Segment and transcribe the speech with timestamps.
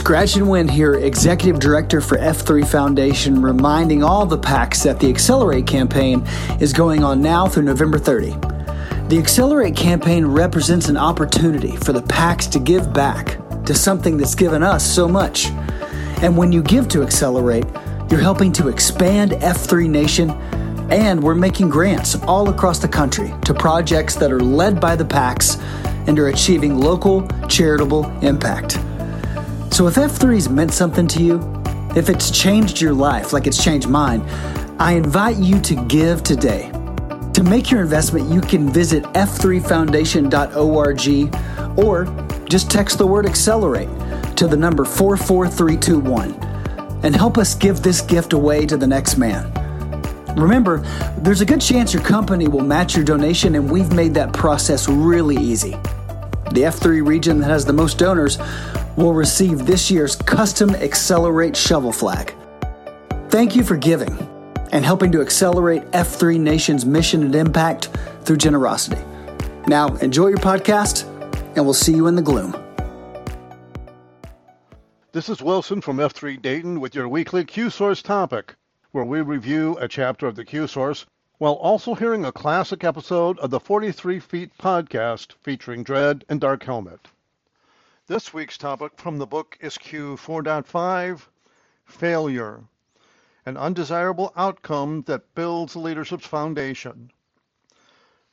[0.00, 5.10] Scratch and Win here, Executive Director for F3 Foundation, reminding all the PAX that the
[5.10, 6.26] Accelerate campaign
[6.58, 8.30] is going on now through November 30.
[9.08, 13.36] The Accelerate campaign represents an opportunity for the PAX to give back
[13.66, 15.50] to something that's given us so much.
[16.22, 17.66] And when you give to Accelerate,
[18.10, 20.30] you're helping to expand F3 Nation,
[20.90, 25.04] and we're making grants all across the country to projects that are led by the
[25.04, 25.58] PAX
[26.06, 28.78] and are achieving local charitable impact.
[29.70, 31.62] So if F3's meant something to you,
[31.96, 34.22] if it's changed your life like it's changed mine,
[34.78, 36.70] I invite you to give today.
[37.34, 42.04] To make your investment, you can visit f3foundation.org or
[42.48, 43.88] just text the word accelerate
[44.36, 46.34] to the number 44321
[47.04, 49.52] and help us give this gift away to the next man.
[50.36, 50.78] Remember,
[51.18, 54.88] there's a good chance your company will match your donation, and we've made that process
[54.88, 55.76] really easy.
[56.52, 58.38] The F3 region that has the most donors
[58.96, 62.34] will receive this year's custom Accelerate shovel flag.
[63.28, 64.16] Thank you for giving
[64.72, 67.88] and helping to accelerate F3 Nation's mission and impact
[68.22, 69.02] through generosity.
[69.66, 71.04] Now, enjoy your podcast,
[71.56, 72.56] and we'll see you in the gloom.
[75.12, 78.54] This is Wilson from F3 Dayton with your weekly Q Source topic,
[78.92, 81.06] where we review a chapter of the Q Source
[81.38, 86.62] while also hearing a classic episode of the 43 Feet podcast featuring Dread and Dark
[86.62, 87.08] Helmet.
[88.10, 91.28] This week's topic from the book is Q 4.5
[91.84, 92.64] Failure,
[93.46, 97.12] an undesirable outcome that builds leadership's foundation.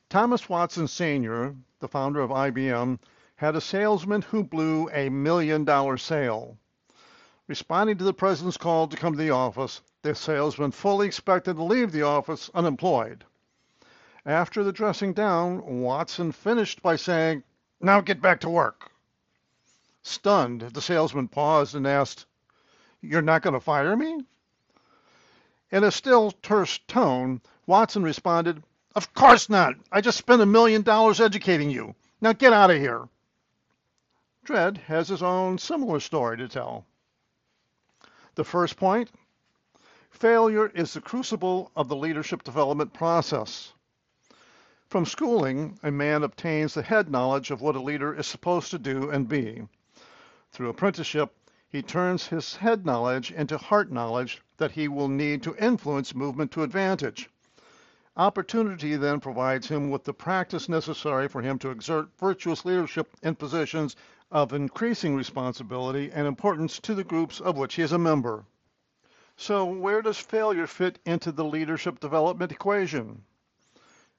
[0.09, 2.97] Thomas Watson Sr., the founder of IBM,
[3.35, 6.57] had a salesman who blew a million dollar sale.
[7.45, 11.63] Responding to the president's call to come to the office, the salesman fully expected to
[11.63, 13.23] leave the office unemployed.
[14.25, 17.43] After the dressing down, Watson finished by saying,
[17.79, 18.91] Now get back to work.
[20.09, 22.27] Stunned, the salesman paused and asked,
[23.01, 24.23] You're not going to fire me?
[25.69, 28.63] In a still, terse tone, Watson responded,
[28.95, 29.73] Of course not.
[29.91, 31.93] I just spent a million dollars educating you.
[32.21, 33.09] Now get out of here.
[34.45, 36.85] Dread has his own similar story to tell.
[38.35, 39.11] The first point
[40.09, 43.73] failure is the crucible of the leadership development process.
[44.87, 48.79] From schooling, a man obtains the head knowledge of what a leader is supposed to
[48.79, 49.67] do and be.
[50.51, 51.35] Through apprenticeship,
[51.67, 56.51] he turns his head knowledge into heart knowledge that he will need to influence movement
[56.51, 57.29] to advantage.
[58.15, 63.35] Opportunity then provides him with the practice necessary for him to exert virtuous leadership in
[63.35, 63.95] positions
[64.31, 68.45] of increasing responsibility and importance to the groups of which he is a member.
[69.35, 73.23] So, where does failure fit into the leadership development equation?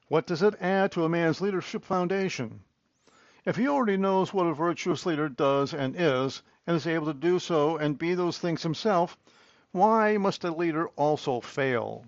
[0.07, 2.63] What does it add to a man's leadership foundation?
[3.45, 7.13] If he already knows what a virtuous leader does and is, and is able to
[7.13, 9.17] do so and be those things himself,
[9.71, 12.03] why must a leader also fail?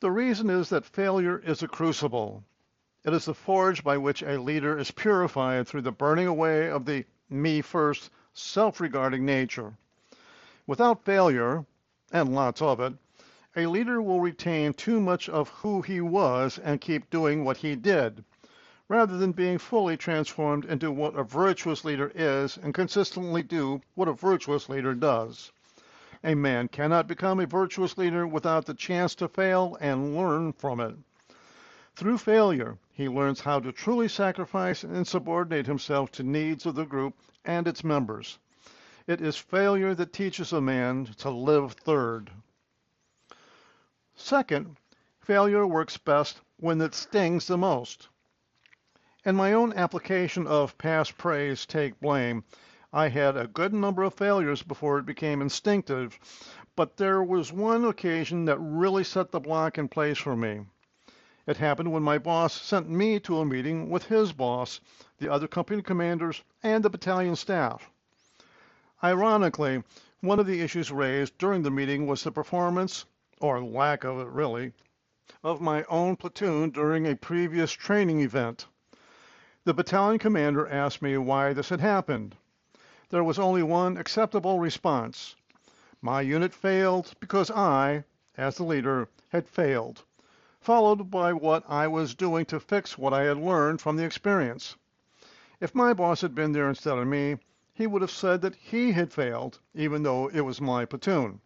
[0.00, 2.42] The reason is that failure is a crucible.
[3.04, 6.86] It is the forge by which a leader is purified through the burning away of
[6.86, 9.74] the me first, self regarding nature.
[10.66, 11.66] Without failure,
[12.10, 12.94] and lots of it,
[13.54, 17.76] a leader will retain too much of who he was and keep doing what he
[17.76, 18.24] did
[18.88, 24.08] rather than being fully transformed into what a virtuous leader is and consistently do what
[24.08, 25.50] a virtuous leader does.
[26.22, 30.80] A man cannot become a virtuous leader without the chance to fail and learn from
[30.80, 30.96] it.
[31.96, 36.84] Through failure, he learns how to truly sacrifice and subordinate himself to needs of the
[36.84, 37.14] group
[37.44, 38.38] and its members.
[39.06, 42.30] It is failure that teaches a man to live third.
[44.16, 44.76] Second,
[45.20, 48.08] failure works best when it stings the most.
[49.26, 52.44] In my own application of "pass praise, take blame,"
[52.92, 56.18] I had a good number of failures before it became instinctive,
[56.76, 60.66] but there was one occasion that really set the block in place for me.
[61.46, 64.82] It happened when my boss sent me to a meeting with his boss,
[65.16, 67.88] the other company commanders, and the battalion staff.
[69.02, 69.82] Ironically,
[70.20, 73.06] one of the issues raised during the meeting was the performance,
[73.40, 74.74] or lack of it really,
[75.42, 78.66] of my own platoon during a previous training event.
[79.66, 82.36] The battalion commander asked me why this had happened.
[83.08, 85.36] There was only one acceptable response.
[86.02, 88.04] My unit failed because I,
[88.36, 90.04] as the leader, had failed,
[90.60, 94.76] followed by what I was doing to fix what I had learned from the experience.
[95.60, 97.38] If my boss had been there instead of me,
[97.72, 101.40] he would have said that he had failed, even though it was my platoon.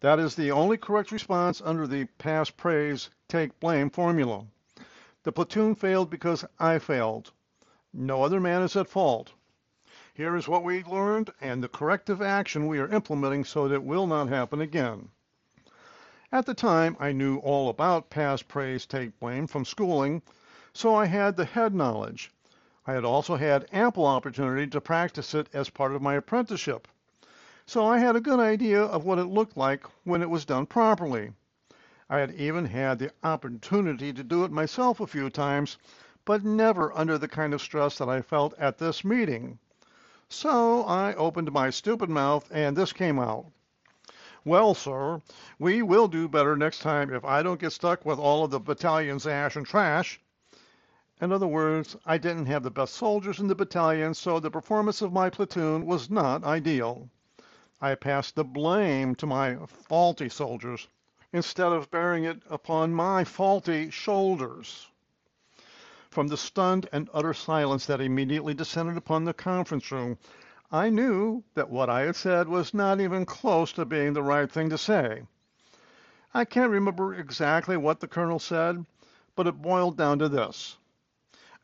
[0.00, 4.46] That is the only correct response under the pass praise, take blame formula.
[5.26, 7.32] The platoon failed because I failed.
[7.92, 9.32] No other man is at fault.
[10.14, 13.82] Here is what we learned and the corrective action we are implementing so that it
[13.82, 15.08] will not happen again.
[16.30, 20.22] At the time, I knew all about pass, praise, take blame from schooling,
[20.72, 22.30] so I had the head knowledge.
[22.86, 26.86] I had also had ample opportunity to practice it as part of my apprenticeship.
[27.66, 30.66] So I had a good idea of what it looked like when it was done
[30.66, 31.32] properly.
[32.08, 35.76] I had even had the opportunity to do it myself a few times,
[36.24, 39.58] but never under the kind of stress that I felt at this meeting.
[40.28, 43.46] So I opened my stupid mouth and this came out.
[44.44, 45.20] Well, sir,
[45.58, 48.60] we will do better next time if I don't get stuck with all of the
[48.60, 50.20] battalion's ash and trash.
[51.20, 55.02] In other words, I didn't have the best soldiers in the battalion, so the performance
[55.02, 57.10] of my platoon was not ideal.
[57.80, 60.86] I passed the blame to my faulty soldiers
[61.32, 64.88] instead of bearing it upon my faulty shoulders.
[66.10, 70.18] From the stunned and utter silence that immediately descended upon the conference room,
[70.72, 74.50] I knew that what I had said was not even close to being the right
[74.50, 75.22] thing to say.
[76.34, 78.84] I can't remember exactly what the colonel said,
[79.34, 80.76] but it boiled down to this.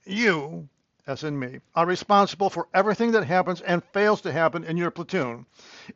[0.04, 0.68] You
[1.04, 4.90] as in me, are responsible for everything that happens and fails to happen in your
[4.90, 5.44] platoon.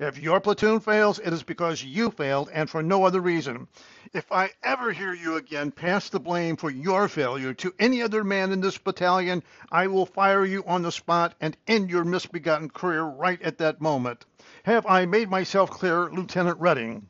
[0.00, 3.68] If your platoon fails, it is because you failed and for no other reason.
[4.12, 8.24] If I ever hear you again pass the blame for your failure to any other
[8.24, 12.70] man in this battalion, I will fire you on the spot and end your misbegotten
[12.70, 14.24] career right at that moment.
[14.64, 17.08] Have I made myself clear, Lieutenant Redding?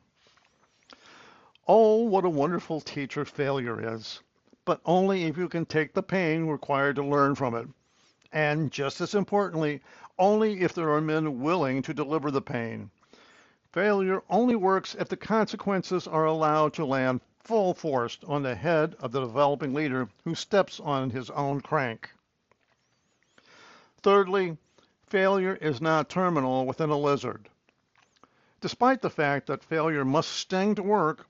[1.67, 4.21] Oh, what a wonderful teacher failure is
[4.65, 7.67] but only if you can take the pain required to learn from it
[8.31, 9.81] and just as importantly,
[10.19, 12.89] only if there are men willing to deliver the pain.
[13.71, 18.95] Failure only works if the consequences are allowed to land full force on the head
[18.99, 22.09] of the developing leader who steps on his own crank.
[24.01, 24.57] Thirdly,
[25.07, 27.49] failure is not terminal within a lizard.
[28.59, 31.27] Despite the fact that failure must sting to work,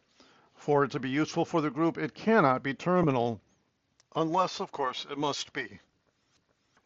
[0.56, 3.42] for it to be useful for the group, it cannot be terminal,
[4.16, 5.80] unless, of course, it must be.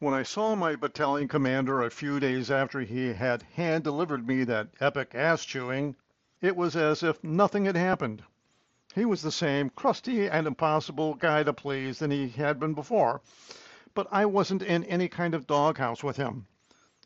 [0.04, 4.44] When I saw my battalion commander a few days after he had hand delivered me
[4.46, 5.96] that epic ass chewing,
[6.42, 8.24] it was as if nothing had happened.
[8.96, 13.22] He was the same crusty and impossible guy to please than he had been before,
[13.94, 16.48] but I wasn't in any kind of doghouse with him.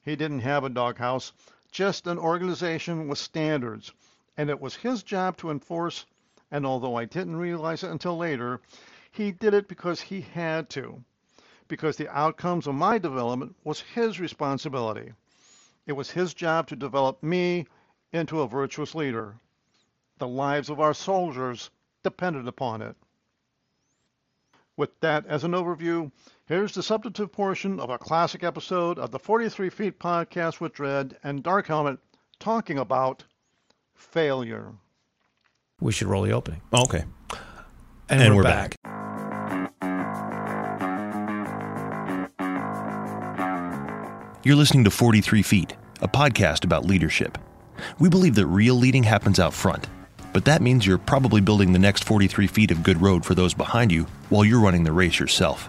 [0.01, 1.33] He didn't have a doghouse,
[1.73, 3.91] just an organization with standards,
[4.37, 6.05] and it was his job to enforce,
[6.49, 8.61] and although I didn't realize it until later,
[9.11, 11.03] he did it because he had to
[11.67, 15.11] because the outcomes of my development was his responsibility.
[15.87, 17.65] It was his job to develop me
[18.11, 19.35] into a virtuous leader.
[20.17, 21.69] The lives of our soldiers
[22.03, 22.95] depended upon it.
[24.77, 26.11] With that as an overview,
[26.47, 31.17] here's the substantive portion of a classic episode of the 43 Feet podcast with Dread
[31.23, 31.99] and Dark Helmet
[32.39, 33.23] talking about
[33.93, 34.73] failure.
[35.79, 36.61] We should roll the opening.
[36.73, 37.05] Okay.
[38.09, 38.75] And, And we're, we're back.
[44.45, 47.39] You're listening to 43 Feet, a podcast about leadership.
[47.97, 49.87] We believe that real leading happens out front,
[50.33, 53.55] but that means you're probably building the next 43 feet of good road for those
[53.55, 55.67] behind you while you're running the race yourself.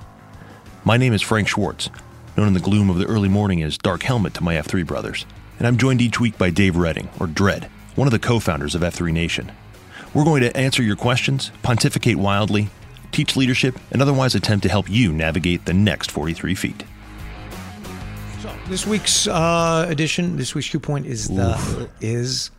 [0.84, 1.88] My name is Frank Schwartz,
[2.36, 5.24] known in the gloom of the early morning as Dark Helmet to my F3 brothers,
[5.56, 8.74] and I'm joined each week by Dave Redding, or Dread, one of the co founders
[8.74, 9.52] of F3 Nation.
[10.12, 12.68] We're going to answer your questions, pontificate wildly,
[13.10, 16.84] teach leadership, and otherwise attempt to help you navigate the next 43 feet.
[18.68, 22.50] This week's uh, edition, this week's Q point is the is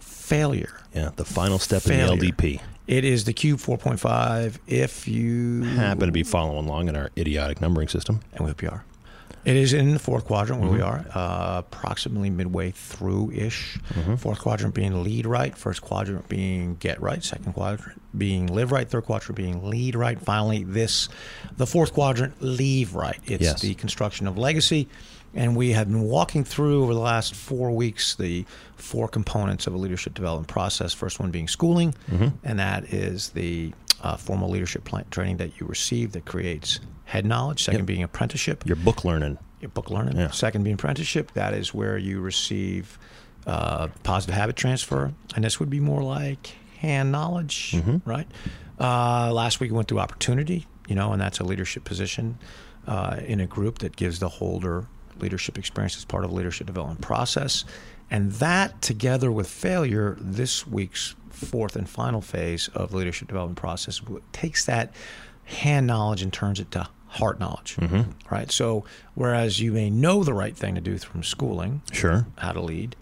[0.00, 0.72] failure.
[0.94, 2.12] Yeah, the final step Failure.
[2.12, 2.60] in the LDP.
[2.88, 4.58] It is the Q 4.5.
[4.66, 8.20] If you Happen to be following along in our idiotic numbering system.
[8.32, 8.84] and we hope you are.
[9.44, 10.86] It is in the fourth quadrant where we mm-hmm.
[10.86, 13.78] are, uh, approximately midway through ish.
[13.94, 14.14] Mm-hmm.
[14.16, 18.88] Fourth quadrant being lead right, first quadrant being get right, second quadrant being live right,
[18.88, 20.20] third quadrant being lead right.
[20.20, 21.08] Finally, this,
[21.56, 23.18] the fourth quadrant, leave right.
[23.24, 23.60] It's Yes.
[23.62, 24.88] the construction of legacy.
[25.34, 28.44] And we have been walking through over the last four weeks the
[28.76, 30.92] four components of a leadership development process.
[30.92, 32.28] First one being schooling, mm-hmm.
[32.44, 37.24] and that is the uh, formal leadership plan- training that you receive that creates head
[37.24, 37.62] knowledge.
[37.64, 39.38] Second being apprenticeship Your book learning.
[39.60, 40.16] your book learning.
[40.16, 40.30] Yeah.
[40.30, 41.32] Second being apprenticeship.
[41.34, 42.98] That is where you receive
[43.46, 48.26] uh, positive habit transfer, and this would be more like hand knowledge, right?
[48.80, 52.38] Uh, last week we went through opportunity, you know, and that's a leadership position
[52.86, 54.86] uh, in a group that gives the holder
[55.18, 57.64] leadership experience as part of the leadership development process,
[58.10, 61.14] and that together with failure, this week's
[61.46, 64.00] fourth and final phase of the leadership development process
[64.32, 64.94] takes that
[65.44, 68.10] hand knowledge and turns it to heart knowledge, mm-hmm.
[68.34, 68.50] right?
[68.50, 68.84] So
[69.14, 72.26] whereas you may know the right thing to do from schooling, Sure.
[72.38, 72.96] how to lead,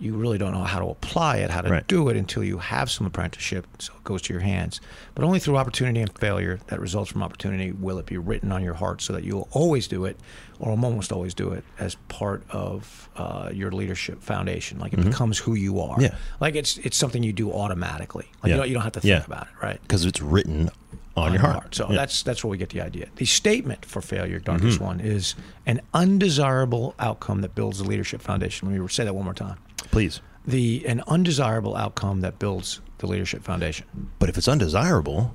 [0.00, 1.86] you really don't know how to apply it, how to Right.
[1.86, 4.80] do it until you have some apprenticeship, so it goes to your hands.
[5.14, 8.62] But only through opportunity and failure that results from opportunity will it be written on
[8.64, 10.16] your heart so that you'll always do it,
[10.58, 14.78] or almost always do it as part of uh, your leadership foundation.
[14.78, 15.92] Like it becomes who you are.
[15.96, 16.02] Mm-hmm.
[16.02, 16.14] Yeah.
[16.40, 18.26] Like it's it's something you do automatically.
[18.42, 18.54] Like Yeah.
[18.54, 19.24] you, don't, you don't have to think Yeah.
[19.26, 19.80] about it, right?
[19.82, 20.70] Because it's written
[21.16, 21.74] on, your heart.
[21.74, 21.96] So Yeah.
[21.96, 23.08] that's that's where we get the idea.
[23.16, 24.84] The statement for failure, darkest Mm-hmm.
[24.84, 25.34] one, is
[25.66, 28.70] an undesirable outcome that builds the leadership foundation.
[28.70, 29.56] Let me say that one more time.
[29.90, 30.20] Please.
[30.46, 33.86] The an undesirable outcome that builds the leadership foundation.
[34.18, 35.34] But if it's undesirable,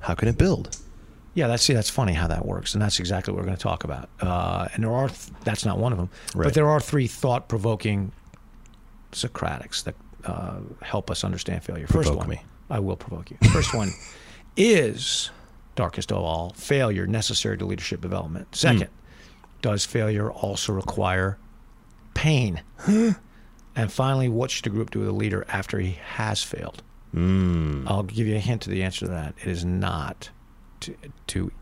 [0.00, 0.76] how can it build?
[1.34, 3.62] Yeah, that's see, that's funny how that works, and that's exactly what we're going to
[3.62, 4.08] talk about.
[4.20, 6.44] Uh, and there are th- that's not one of them, Right.
[6.44, 8.12] but there are three thought-provoking
[9.12, 11.86] Socratics that uh, help us understand failure.
[11.86, 12.42] First one, me.
[12.68, 13.36] I will provoke you.
[13.50, 13.90] First one
[14.56, 15.30] is
[15.76, 18.54] darkest of all failure necessary to leadership development.
[18.54, 18.88] Second,
[19.62, 21.38] does failure also require
[22.14, 22.62] pain?
[23.78, 26.82] and finally, what should a group do with a leader after he has failed?
[27.14, 29.34] I'll give you a hint to the answer to that.
[29.40, 30.30] It is not
[30.80, 30.94] to,
[31.28, 31.52] to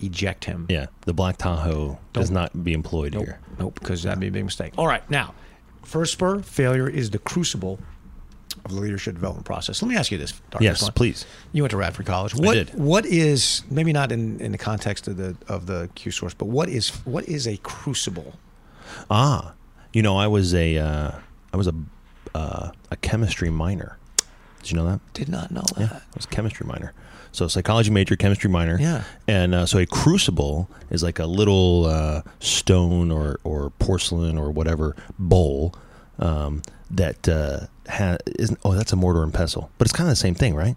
[0.00, 0.66] eject him.
[0.68, 0.86] Yeah.
[1.06, 3.24] The Black Tahoe does not be employed Nope.
[3.24, 3.40] here.
[3.58, 4.74] Nope, because that'd be a big mistake.
[4.76, 5.34] All right, now,
[5.82, 7.80] first spur, failure is the crucible
[8.64, 9.82] of the leadership development process.
[9.82, 11.24] Let me ask you this, Darkest Yes, please.
[11.52, 12.34] You went to Radford College.
[12.34, 12.70] What did.
[12.74, 16.46] what is maybe not in, in the context of the of the Q source, but
[16.46, 18.34] what is what is a crucible?
[19.10, 19.54] Ah,
[19.92, 21.12] you know, I was a uh,
[21.52, 21.74] I was a
[22.34, 23.98] uh, a chemistry minor.
[24.62, 25.00] Did you know that?
[25.12, 25.80] Did not know that.
[25.80, 26.92] Yeah, I was a chemistry minor.
[27.32, 28.76] So psychology major, chemistry minor.
[28.78, 29.04] Yeah.
[29.26, 34.50] And uh, so a crucible is like a little uh, stone or or porcelain or
[34.50, 35.74] whatever bowl
[36.18, 38.58] um, that uh, ha- isn't.
[38.64, 40.76] Oh, that's a mortar and pestle, but it's kind of the same thing, right?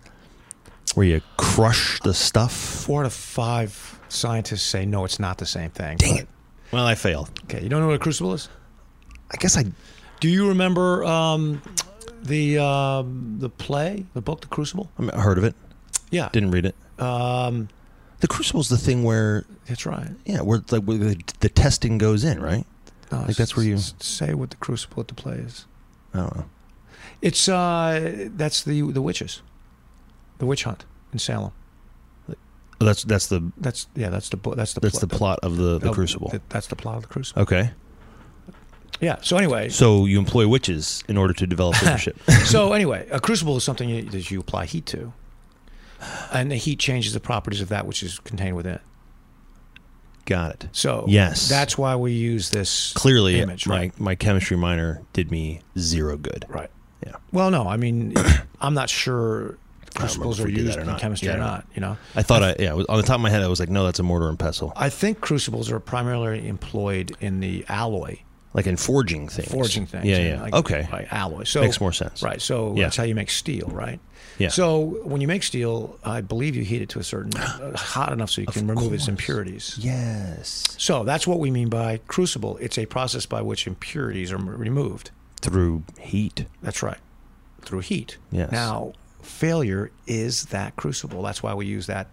[0.96, 2.54] Where you crush the stuff.
[2.54, 5.98] Four out of five scientists say no, it's not the same thing.
[5.98, 6.28] Dang it.
[6.72, 7.30] Well, I failed.
[7.44, 8.50] Okay, you don't know what a crucible is?
[9.32, 9.66] I guess I.
[10.20, 11.62] Do you remember um,
[12.24, 14.90] the um, the play, the book, The Crucible?
[14.98, 15.56] I mean, I heard of it.
[16.12, 16.76] Yeah, Didn't read it.
[17.02, 17.68] um,
[18.22, 20.12] The crucible's the thing where that's right.
[20.26, 22.66] Yeah, where like where the, the testing goes in, right?
[23.12, 25.66] No, Like, that's where you- say what the crucible at the play is.
[26.14, 26.46] I don't know.
[27.22, 29.42] It's uh, that's the the witches,
[30.38, 31.52] the witch hunt in Salem.
[32.30, 35.58] Oh, that's that's the That's yeah, that's the that's the that's pl- the plot of
[35.58, 36.30] the, the of- crucible.
[36.30, 37.42] th- that's the plot of the crucible.
[37.44, 37.72] Okay,
[39.02, 39.18] Yeah.
[39.22, 42.18] So anyway, so you employ witches in order to develop leadership.
[42.46, 45.14] so anyway, a crucible is something you, that you apply heat to,
[46.32, 48.80] and the heat changes the properties of that which is contained within.
[50.26, 50.70] Got it.
[50.72, 51.48] So Yes.
[51.48, 54.00] that's why we use this Clearly, image, my right?
[54.00, 56.46] my chemistry minor did me zero good.
[56.50, 56.72] Right.
[57.06, 58.14] Yeah, Well, no, I mean,
[58.62, 59.58] I'm not sure
[59.94, 61.66] crucibles are used in chemistry Yeah, or don't.
[61.76, 63.70] You know, I thought I yeah on the top of my head I was like
[63.70, 68.18] no that's a mortar and pestle I think crucibles are primarily employed in the alloy
[68.56, 69.52] like in forging things.
[69.52, 70.06] forging things.
[70.06, 70.42] Yeah, yeah.
[70.42, 71.44] like- okay, Like alloy.
[71.44, 72.24] So makes more sense.
[72.24, 72.42] Right.
[72.42, 72.84] So Yeah.
[72.86, 74.00] that's how you make steel, right?
[74.38, 74.48] Yeah.
[74.50, 78.12] So when you make steel, I believe you heat it to a certain uh, hot
[78.12, 79.78] enough so you can remove its impurities.
[79.80, 82.58] yes, So that's what we mean by crucible.
[82.62, 85.12] It's a process by which impurities are removed.
[85.42, 86.46] through heat.
[86.64, 86.98] That's right.
[87.62, 88.18] Through heat.
[88.32, 88.52] Yes.
[88.52, 91.22] Now, failure is that crucible.
[91.24, 92.08] That's why we use that.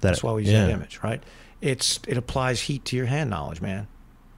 [0.00, 0.66] That- that's why we use yeah.
[0.66, 1.22] that image, right?
[1.60, 3.86] It's it applies heat to your hand knowledge, man.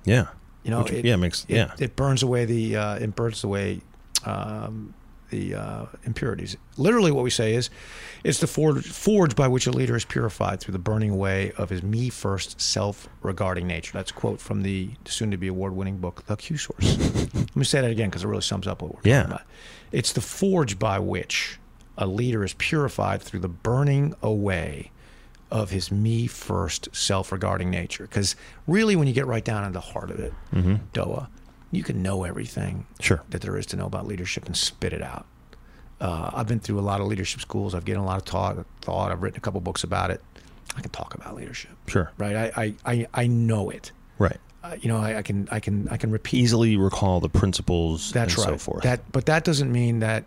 [0.04, 0.26] Yeah,
[0.64, 1.72] You know, Which- it, yeah, makes it, yeah.
[1.78, 3.80] it burns away the uh, it burns away
[4.24, 4.94] um,
[5.30, 6.56] the uh, impurities.
[6.76, 7.68] Literally, what we say is,
[8.22, 11.70] it's the forge, forge by which a leader is purified through the burning away of
[11.70, 13.92] his me first, self-regarding nature.
[13.92, 16.98] That's a quote from the soon-to-be award-winning book, The Q Source.
[17.34, 19.22] Let me say that again because it really sums up what we're Yeah.
[19.22, 19.46] talking about.
[19.92, 21.58] It's the forge by which
[21.98, 24.90] a leader is purified through the burning away
[25.54, 28.02] of his me first self regarding nature.
[28.04, 30.34] Because really, when you get right down to the heart of it,
[30.92, 31.28] Doa,
[31.70, 33.02] you can know everything Mm-hmm.
[33.02, 33.22] Sure.
[33.30, 35.24] that there is to know about leadership and spit it out.
[36.00, 37.74] Uh, I've been through a lot of leadership schools.
[37.74, 38.66] I've given a lot of thought.
[38.82, 39.12] thought.
[39.12, 40.20] I've written a couple books about it.
[40.76, 42.34] I can talk about leadership, Sure, right?
[42.36, 43.92] I I, I, I know it.
[44.18, 44.38] right.
[44.64, 48.10] Uh, you know, I, I can I can I can repeat Easily recall the principles
[48.12, 48.52] that's and right.
[48.54, 48.82] so forth.
[48.82, 50.24] That, but that doesn't mean that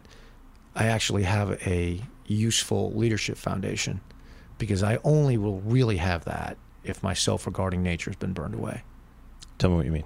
[0.75, 3.99] I actually have a useful leadership foundation,
[4.57, 8.83] because I only will really have that if my self-regarding nature has been burned away.
[9.57, 10.05] Tell me what you mean.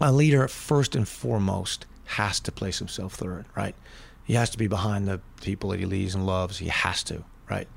[0.00, 3.74] A leader, first and foremost, has to place himself third, right?
[4.24, 6.58] He has to be behind the people that he leads and loves.
[6.58, 7.68] He has to, right?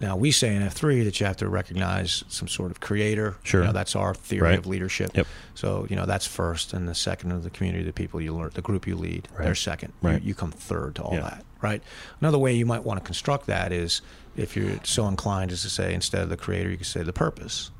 [0.00, 3.36] Now we say in F three that you have to recognize some sort of creator.
[3.44, 3.60] Sure.
[3.62, 4.58] You know, that's our theory Right.
[4.58, 5.12] of leadership.
[5.16, 5.26] Yep.
[5.54, 8.50] So you know that's first, and the second of the community, the people you learn,
[8.54, 9.44] the group you lead, Right.
[9.44, 9.92] they're second.
[10.02, 10.22] You- Right.
[10.22, 11.20] You, come third to all Yeah.
[11.22, 11.82] that, right?
[12.20, 14.02] Another way you might want to construct that is
[14.36, 17.12] if you're so inclined as to say instead of the creator, you could say the
[17.12, 17.70] purpose.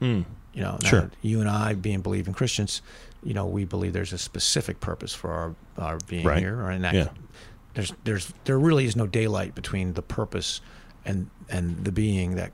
[0.00, 0.22] Hmm.
[0.52, 1.10] You know, Sure.
[1.22, 2.82] you and I, being believing Christians,
[3.22, 6.38] you know, we believe there's a specific purpose for our, our being Right.
[6.38, 7.08] here, that Yeah.
[7.74, 10.60] there's there's there really is no daylight between the purpose
[11.06, 12.52] and and the being that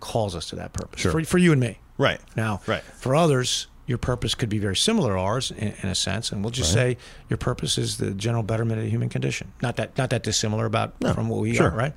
[0.00, 1.00] calls us to that purpose.
[1.00, 1.12] Sure.
[1.12, 1.78] For for you and me.
[1.98, 2.20] Right.
[2.34, 2.82] Now, Right.
[2.82, 6.42] for others, your purpose could be very similar to ours in, in a sense, and
[6.42, 6.96] we'll just say
[7.28, 9.52] your purpose is the general betterment of the human condition.
[9.60, 11.70] Not that not that dissimilar about No, from what we sure.
[11.70, 11.92] are, right?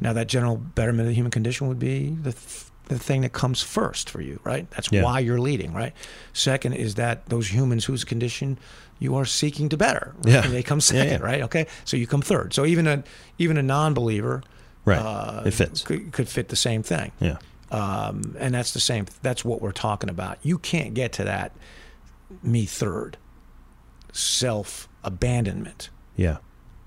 [0.00, 3.32] Now, that general betterment of the human condition would be the th- the thing that
[3.34, 4.70] comes first for you, right?
[4.70, 5.02] That's Yeah.
[5.02, 5.92] why you're leading, right?
[6.32, 8.58] Second is that those humans whose condition
[8.98, 10.40] you are seeking to better, Yeah.
[10.46, 11.26] they come Yeah, second, yeah.
[11.26, 11.42] right?
[11.42, 12.54] Okay, so you come third.
[12.54, 13.02] So even a
[13.38, 14.42] even a non-believer,
[14.88, 14.98] Right.
[14.98, 15.82] uh, it fits.
[15.82, 17.36] could, could fit the same thing Yeah.
[17.70, 19.06] um, and that's the same.
[19.22, 20.38] That's what we're talking about.
[20.42, 21.52] You can't get to that
[22.42, 23.16] me third
[24.12, 26.38] self abandonment Yeah.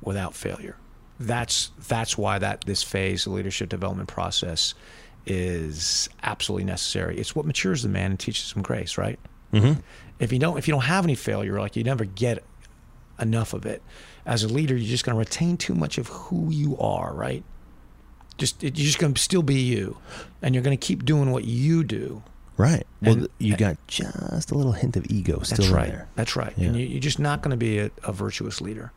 [0.02, 0.76] without failure.
[1.20, 4.74] That's that's why that this phase of leadership development process
[5.28, 7.18] is absolutely necessary.
[7.20, 9.20] It's what matures the man and teaches him grace, right?
[9.54, 9.80] Mm-hmm.
[10.20, 12.44] If you don't if you don't have any failure, like you never get
[13.20, 13.84] enough of it.
[14.26, 17.44] As a leader, you're just going to retain too much of who you are, right?
[18.42, 19.98] Just you're just going to still be you,
[20.42, 22.24] and you're going to keep doing what you do.
[22.58, 22.86] Right.
[23.02, 25.88] Well, And- you got just a little hint of ego still That's right.
[25.90, 26.08] there.
[26.16, 26.54] That's right.
[26.58, 26.68] Yeah.
[26.68, 28.92] And you, you're just not going to be a, a virtuous leader.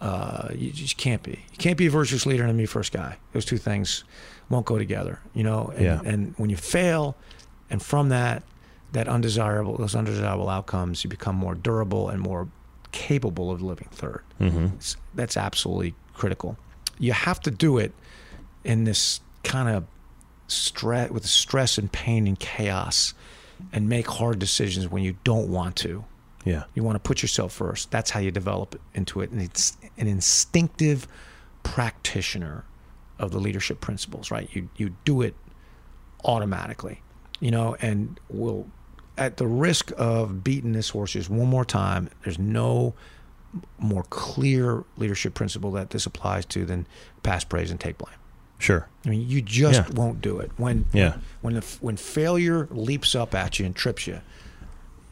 [0.00, 1.32] Uh, you just can't be.
[1.52, 3.16] You can't be a virtuous leader and a me first guy.
[3.32, 4.04] Those two things
[4.50, 5.20] won't go together.
[5.34, 5.72] You know.
[5.74, 6.00] And, Yeah.
[6.04, 7.16] and when you fail,
[7.70, 8.42] and from that,
[8.92, 12.48] that undesirable, those undesirable outcomes, you become more durable and more
[12.92, 14.22] capable of living third.
[14.40, 14.66] Mm-hmm.
[15.14, 16.56] That's absolutely critical.
[16.98, 17.92] You have to do it
[18.66, 19.84] in this kind of
[20.48, 23.14] stress with stress and pain and chaos
[23.72, 26.04] and make hard decisions when you don't want to.
[26.44, 26.64] Yeah.
[26.74, 27.90] You want to put yourself first.
[27.90, 29.30] That's how you develop into it.
[29.30, 31.08] And it's an instinctive
[31.62, 32.64] practitioner
[33.18, 34.48] of the leadership principles, right?
[34.52, 35.34] You you do it
[36.24, 37.02] automatically,
[37.40, 38.66] you know, and we'll
[39.16, 42.94] at the risk of beating this horse just one more time, there's no
[43.78, 46.86] more clear leadership principle that this applies to than
[47.22, 48.14] pass praise and take blame.
[48.58, 48.88] Sure.
[49.04, 49.94] I mean, you just Yeah.
[49.94, 50.50] won't do it.
[50.56, 51.16] When Yeah.
[51.42, 54.20] when the, when failure leaps up at you and trips you,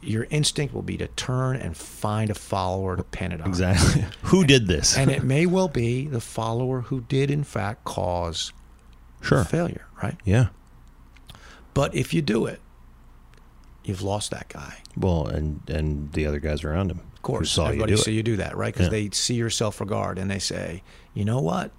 [0.01, 3.47] your instinct will be to turn and find a follower to pin it on.
[3.47, 4.05] Exactly.
[4.23, 4.97] Who did this?
[4.97, 8.51] And it may well be the follower who did in fact cause
[9.21, 9.43] sure.
[9.43, 10.15] failure, right?
[10.23, 10.47] Yeah.
[11.73, 12.61] But if you do it,
[13.83, 14.77] you've lost that guy.
[14.97, 18.15] Well, and and the other guys around him, Of course, you everybody do see it.
[18.15, 18.73] you do that, right?
[18.73, 18.91] Because Yeah.
[18.91, 21.71] they see your self-regard and they say, you know what?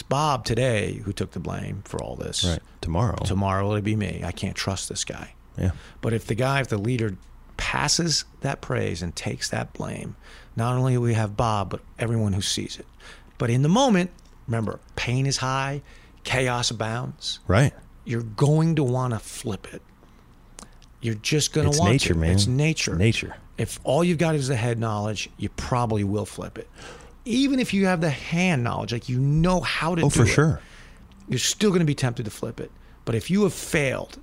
[0.00, 2.42] It's Bob today who took the blame for all this.
[2.42, 2.60] Right.
[2.80, 3.16] Tomorrow.
[3.22, 4.22] Tomorrow it'll be me.
[4.24, 5.34] I can't trust this guy.
[5.58, 5.72] Yeah.
[6.00, 7.18] But if the guy, if the leader
[7.58, 10.16] passes that praise and takes that blame,
[10.56, 12.86] not only will we have Bob, but everyone who sees it.
[13.36, 14.10] But in the moment,
[14.46, 15.82] remember, pain is high,
[16.24, 17.40] chaos abounds.
[17.46, 17.74] Right.
[18.06, 19.82] You're going to want to flip it.
[21.02, 22.20] You're just going to want nature, to.
[22.20, 22.30] man.
[22.30, 22.96] It's nature.
[22.96, 23.36] Nature.
[23.58, 26.70] If all you've got is the head knowledge, you probably will flip it.
[27.30, 30.22] Even if you have the hand knowledge, like you know how to Oh, do for
[30.24, 30.60] it, sure.
[31.28, 32.70] you're still going to be tempted to flip it.
[33.04, 34.18] But if you have failed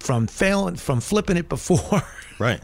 [0.00, 2.02] from failing from flipping it before,
[2.38, 2.60] Right.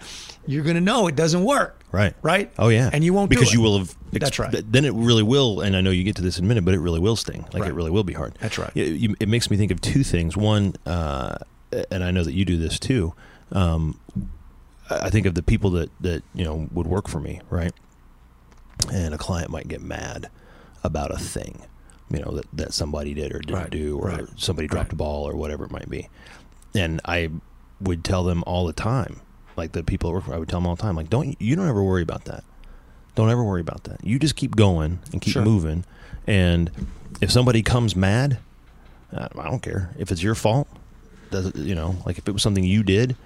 [0.46, 1.78] you're going to know it doesn't work.
[1.92, 2.14] Right.
[2.22, 2.50] Right?
[2.58, 2.88] Oh yeah.
[2.92, 3.54] And you won't do because it.
[3.54, 3.94] you will have.
[4.12, 4.50] That's right.
[4.70, 6.72] Then it really will, and I know you get to this in a minute, but
[6.74, 7.42] it really will sting.
[7.52, 7.70] Like Right.
[7.70, 8.34] it really will be hard.
[8.40, 8.70] That's right.
[8.74, 10.36] You, it makes me think of two things.
[10.36, 11.36] One, uh,
[11.90, 13.12] and I know that you do this too.
[13.52, 13.98] Um,
[14.90, 17.72] I I think of the people that that you know would work for me, right?
[18.92, 20.28] And a client might get mad
[20.84, 21.62] about a thing,
[22.10, 24.92] you know, that, that somebody did or didn't Right, do, or right, somebody dropped right.
[24.94, 26.08] a ball or whatever it might be.
[26.74, 27.30] And I
[27.80, 29.20] would tell them all the time,
[29.56, 31.40] like the people that work for, I would tell them all the time, like, don't
[31.40, 32.42] you don't ever worry about that.
[33.14, 34.04] Don't ever worry about that.
[34.04, 35.44] You just keep going and keep Sure.
[35.44, 35.84] moving.
[36.26, 36.70] And
[37.20, 38.38] if somebody comes mad,
[39.12, 40.66] uh, I don't care if it's your fault.
[41.30, 43.16] Does it, you know, like if it was something you did,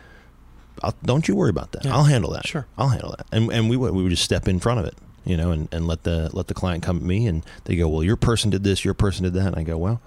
[0.83, 1.85] I'll, don't you worry about that.
[1.85, 1.95] Yeah.
[1.95, 2.47] I'll handle that.
[2.47, 2.67] Sure.
[2.77, 3.27] I'll handle that.
[3.33, 4.95] And and we would we would just step in front of it,
[5.27, 7.89] you know, and, and let the let the client come at me, and they go,
[7.89, 10.01] well, your person did this, your person did that, and I go, well,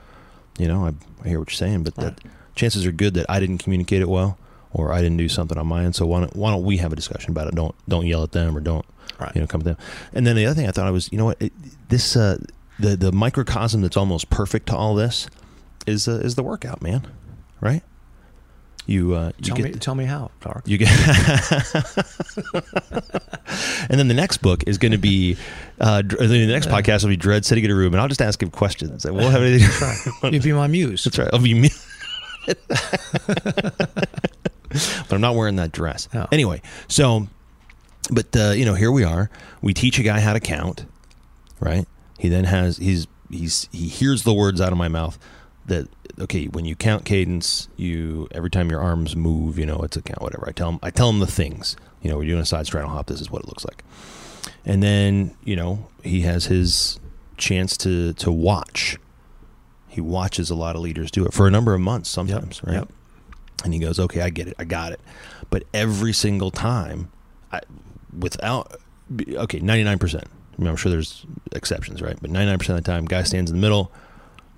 [0.58, 2.20] you know, I, I hear what you're saying, but that
[2.56, 4.38] chances are good that I didn't communicate it well,
[4.74, 5.96] or I didn't do something on my end.
[5.96, 7.56] So why don't why don't we have a discussion about it?
[7.56, 8.86] Don't don't yell at them or don't
[9.20, 9.36] Right.
[9.36, 9.78] you know come at them.
[10.14, 11.52] And then the other thing I thought I was, you know what, it,
[11.90, 12.38] this uh,
[12.80, 15.28] the the microcosm that's almost perfect to all this
[15.86, 17.06] is uh, is the workout, man.
[17.60, 17.84] Right?
[18.90, 20.64] You uh, you Tell get me, tell me how, Tark.
[20.66, 20.90] you get,
[23.88, 25.38] and then the next book is going to be,
[25.80, 28.42] uh, the next podcast will be Dread sitting in a room, and I'll just ask
[28.42, 29.06] him questions.
[29.06, 30.14] We'll have anything.
[30.34, 31.04] You'd be my muse.
[31.04, 31.30] That's right.
[31.32, 31.70] I'll be me.
[32.48, 32.58] but
[35.12, 36.10] I'm not wearing that dress.
[36.12, 36.28] No.
[36.32, 37.28] Anyway, so,
[38.10, 39.30] but uh, you know, here we are.
[39.62, 40.88] We teach a guy how to count,
[41.60, 41.88] right?
[42.18, 45.20] He then has he's he's he hears the words out of my mouth.
[45.70, 45.88] That
[46.20, 50.02] okay when you count cadence you every time your arms move you know it's a
[50.02, 50.48] count whatever.
[50.48, 51.76] I tell them i tell them the things.
[52.02, 53.84] You know we're doing a side straddle hop this is what it looks like.
[54.66, 57.00] And then you know he has his
[57.38, 58.98] chance to to watch.
[59.88, 62.76] He watches a lot of leaders do it for a number of months sometimes right?
[62.76, 62.90] Yep.
[63.64, 64.56] and he goes okay i get it.
[64.60, 65.00] I got it.
[65.50, 67.12] But every single time
[67.52, 67.62] I,
[68.18, 68.80] without
[69.12, 72.18] okay 99% I mean, i'm sure there's exceptions right?
[72.22, 73.92] But 99% of the time guy stands in the middle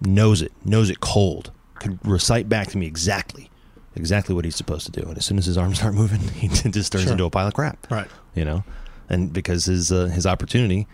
[0.02, 3.50] knows it, knows it cold, could recite back to me exactly,
[3.96, 5.08] exactly what he's supposed to do.
[5.08, 7.12] And as soon as his arms start moving, he just turns Sure.
[7.14, 7.90] into a pile of crap.
[7.92, 8.08] Right.
[8.36, 8.64] You know,
[9.10, 10.88] and because his uh, his opportunity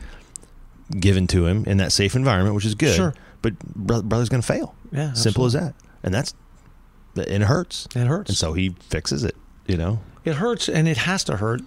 [0.99, 3.13] given to him in that safe environment, which is good, Sure.
[3.41, 4.73] but bro- brother's going to fail.
[4.91, 5.73] Yeah, simple as that.
[6.03, 6.33] And that's
[7.15, 7.87] and it hurts.
[7.95, 8.29] It hurts.
[8.29, 9.35] And so he fixes it.
[9.67, 11.61] You know, It hurts, and it has to hurt,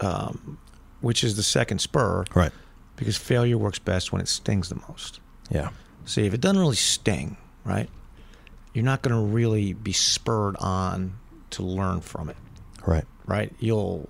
[0.00, 0.56] um,
[1.02, 2.52] which is the second spur, right?
[2.96, 5.20] because failure works best when it stings the most.
[5.50, 5.70] Yeah.
[6.06, 7.88] See, if it doesn't really sting, right,
[8.72, 11.14] you're not going to really be spurred on
[11.50, 12.36] to learn from it,
[12.86, 13.04] Right.
[13.26, 13.52] right?
[13.58, 14.08] You'll,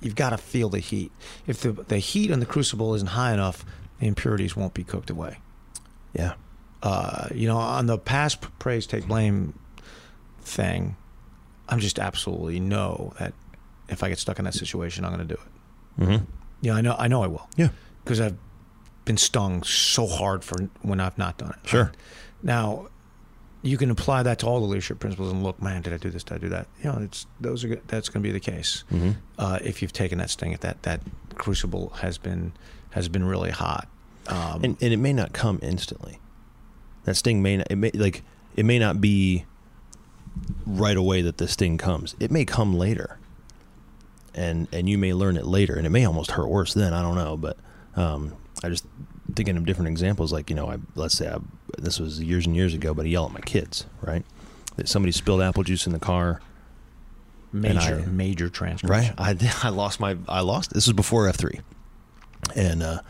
[0.00, 1.10] you've got to feel the heat.
[1.46, 3.64] If the the heat in the crucible isn't high enough,
[4.00, 5.38] the impurities won't be cooked away.
[6.12, 6.34] Yeah.
[6.82, 9.58] uh, you know, on the pass praise take blame
[10.42, 10.96] thing,
[11.68, 13.32] I'm just absolutely know that
[13.88, 16.02] if I get stuck in that situation, I'm going to do it.
[16.04, 16.24] Mm-hmm.
[16.60, 17.70] Yeah, I know, I know I will Yeah.
[18.04, 18.36] because I've
[19.04, 21.68] been stung so hard for when I've not done it.
[21.68, 21.92] Sure.
[22.42, 22.88] Now,
[23.62, 26.10] you can apply that to all the leadership principles and look, man, did I do
[26.10, 26.22] this?
[26.24, 26.66] Did I do that?
[26.82, 29.10] You know, it's those are good- that's going to be the case Mm-hmm.
[29.38, 30.52] uh, if you've taken that sting.
[30.52, 31.00] If that that
[31.36, 32.52] crucible has been
[32.90, 33.88] has been really hot.
[34.26, 36.18] Um, and, and it may not come instantly.
[37.04, 37.66] That sting may not.
[37.70, 38.22] It may like
[38.56, 39.44] it may not be
[40.66, 42.16] right away that the sting comes.
[42.20, 43.18] It may come later,
[44.34, 46.92] and and you may learn it later, and it may almost hurt worse then.
[46.94, 47.56] I don't know, but
[47.96, 48.86] um, I just
[49.34, 50.32] thinking of different examples.
[50.32, 51.38] Like you know, I let's say I,
[51.78, 54.24] this was years and years ago, but I yell at my kids, right?
[54.76, 56.40] That somebody spilled apple juice in the car,
[57.52, 59.14] major I- major transgression.
[59.16, 59.36] right?
[59.40, 60.72] I I lost my I lost.
[60.72, 61.60] This was before F three,
[62.54, 63.00] and uh,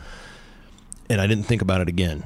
[1.09, 2.23] and I didn't think about it again.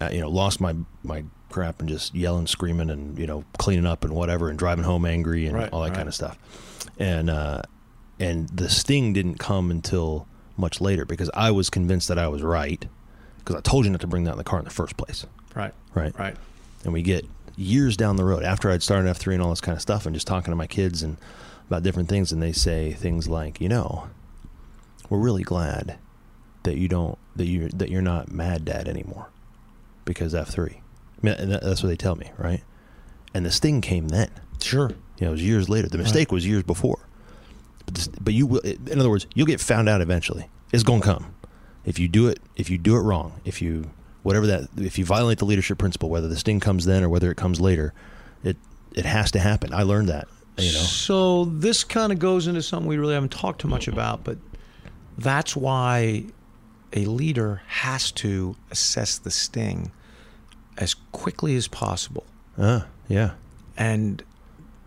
[0.00, 3.86] Uh, you know, lost my my crap and just yelling, screaming, and you know, cleaning
[3.86, 5.96] up and whatever, and driving home angry and Right, all that right.
[5.96, 6.38] kind of stuff.
[6.98, 7.62] And uh,
[8.20, 10.26] and the sting didn't come until
[10.56, 12.84] much later because I was convinced that I was right
[13.38, 15.24] because I told you not to bring that in the car in the first place,
[15.54, 15.72] Right.
[15.94, 16.16] right?
[16.18, 16.36] Right.
[16.84, 17.24] and we get
[17.56, 20.14] years down the road after I'd started F3 and all this kind of stuff and
[20.14, 21.16] just talking to my kids and
[21.68, 24.08] about different things and they say things like, you know,
[25.08, 25.96] we're really glad
[26.64, 29.28] that you don't that you that you're not mad dad anymore
[30.04, 30.74] because F3.
[30.76, 30.80] I
[31.22, 32.62] mean, that's what they tell me, right?
[33.32, 34.30] And the sting came then.
[34.60, 34.90] Sure.
[35.18, 35.88] You know, it was years later.
[35.88, 36.98] The mistake was years before.
[37.86, 40.48] But this, but you will in other words, you'll get found out eventually.
[40.72, 41.34] It's going to come.
[41.84, 43.90] If you do it if you do it wrong, if you
[44.22, 47.30] whatever that if you violate the leadership principle, whether the sting comes then or whether
[47.30, 47.92] it comes later,
[48.42, 48.56] it
[48.94, 49.72] it has to happen.
[49.72, 50.26] I learned that,
[50.58, 50.78] you know.
[50.80, 54.38] So this kind of goes into something we really haven't talked too much about, but
[55.18, 56.24] that's why
[56.92, 59.92] a leader has to assess the sting
[60.78, 62.24] as quickly as possible
[62.58, 63.32] Uh, yeah.
[63.76, 64.22] and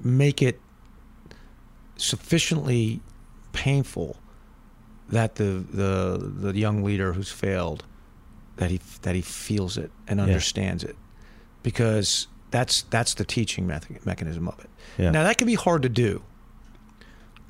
[0.04, 0.60] make it
[2.00, 3.02] sufficiently
[3.54, 4.18] painful
[5.10, 6.18] that the the
[6.52, 7.84] the young leader who's failed
[8.58, 10.96] that he that he feels it and understands it
[11.64, 14.70] because that's that's the teaching method, mechanism of it.
[14.98, 15.12] Yeah.
[15.12, 16.22] Now that can be hard to do.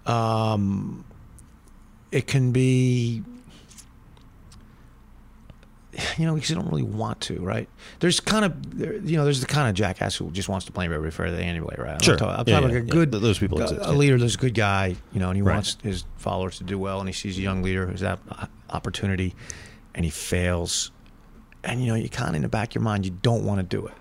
[0.06, 1.06] Um,
[2.12, 3.22] it can be,
[6.18, 7.68] you know, because you don't really want to, right?
[8.00, 10.92] There's kind of, you know, there's the kind of jackass who just wants to blame
[10.92, 11.94] everybody for everything anyway, right?
[11.96, 12.16] I'm Sure.
[12.16, 14.18] talking, I'm Yeah, talking yeah, like a good, Th- those people a, exist, a leader
[14.18, 15.54] there's a good guy, you know, and he Right.
[15.56, 18.20] wants his followers to do well, and he sees a young leader who's that
[18.70, 19.36] opportunity,
[19.96, 20.92] and he fails,
[21.64, 23.60] and you know, you kind of in the back of your mind, you don't want
[23.60, 23.94] to do it.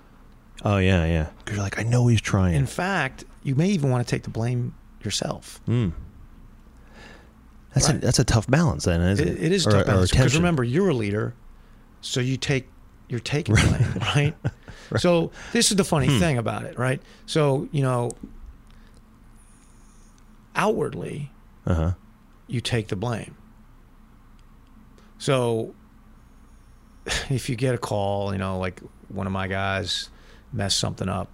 [0.65, 1.29] Oh yeah, yeah.
[1.39, 2.55] Because you're like, I know he's trying.
[2.55, 5.61] In fact, you may even want to take the blame yourself.
[5.69, 5.93] Mm.
[7.75, 9.43] That's a that's a tough balance, then, isn't It, it?
[9.45, 11.35] it is Or- tough balance because remember you're a leader,
[12.01, 12.71] so you take
[13.09, 14.35] you're taking blame, right?
[14.99, 16.19] So this is the funny Hmm.
[16.19, 17.01] thing about it, right?
[17.27, 18.11] So you know,
[20.55, 21.31] outwardly
[21.67, 21.93] Uh-huh.
[22.47, 23.37] you take the blame.
[25.19, 25.75] So
[27.31, 30.11] if you get a call, you know, like one of my guys
[30.53, 31.33] messed something up,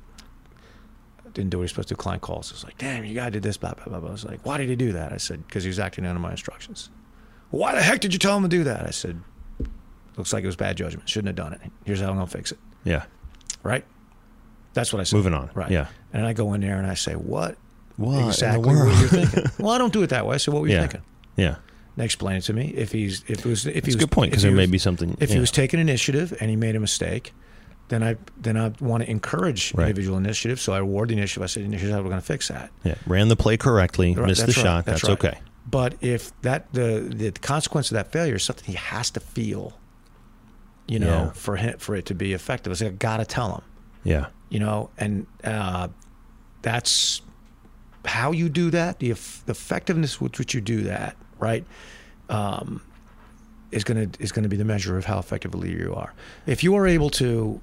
[1.32, 2.52] didn't do what he's supposed to, do, client calls.
[2.52, 4.08] It's like, damn, your guy did this, blah, blah, blah, blah.
[4.10, 5.12] I was like, why did he do that?
[5.12, 6.90] I said, because he was acting under my instructions.
[7.50, 8.86] Why the heck did you tell him to do that?
[8.86, 9.20] I said,
[10.16, 11.08] looks like it was bad judgment.
[11.08, 11.60] Shouldn't have done it.
[11.84, 12.58] Here's how I'm going to fix it.
[12.84, 13.04] Yeah.
[13.62, 13.84] Right?
[14.74, 15.16] That's what I said.
[15.16, 15.50] Moving on.
[15.54, 15.70] Right.
[15.70, 15.86] Yeah.
[16.12, 17.56] And I go in there and I say, what
[17.96, 18.98] What exactly were world?
[18.98, 19.44] you thinking?
[19.58, 20.34] well, I don't do it that way.
[20.34, 20.80] I said, what were you Yeah.
[20.82, 21.02] thinking?
[21.36, 21.56] Yeah.
[21.96, 22.68] And explain it to me.
[22.76, 24.66] If he's if it was if he was a good point because he there may
[24.66, 25.16] be something.
[25.20, 25.34] if yeah.
[25.34, 27.32] he was taking initiative and he made a mistake,
[27.88, 29.88] then I then I want to encourage Right.
[29.88, 30.58] individual initiative.
[30.60, 31.44] So I reward the initiative.
[31.44, 32.70] I said, here's how we're going to fix that.
[32.82, 34.84] Yeah, ran the play correctly, Right, missed the right, shot.
[34.86, 35.12] That's, right.
[35.12, 35.38] okay.
[35.70, 39.78] But if that the the consequence of that failure is something he has to feel,
[40.86, 41.32] you know, Yeah.
[41.32, 43.62] for him for it to be effective, it's like I gotta tell him,
[44.04, 45.88] Yeah, you know, and uh,
[46.62, 47.20] that's
[48.04, 48.98] how you do that.
[48.98, 51.64] The, eff- the effectiveness with which you do that, right,
[52.28, 52.82] um,
[53.70, 56.12] is gonna is gonna be the measure of how effective a leader you are.
[56.46, 57.60] If you are able to.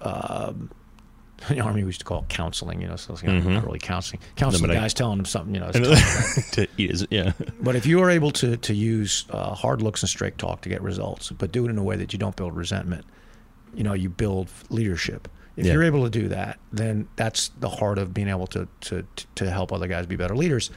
[0.00, 0.70] Um,
[1.48, 3.64] the army, we used to call it counseling, you know, so it's you know, not
[3.64, 4.20] really counseling.
[4.36, 5.70] Counseling I- guys telling them something, you know.
[6.52, 6.66] To
[7.10, 7.32] yeah.
[7.60, 10.68] but if you are able to to use uh, hard looks and straight talk to
[10.68, 13.04] get results, but do it in a way that you don't build resentment,
[13.74, 15.28] you know, you build leadership.
[15.56, 15.72] If Yeah.
[15.74, 19.50] you're able to do that, then that's the heart of being able to to to
[19.50, 20.70] help other guys be better leaders.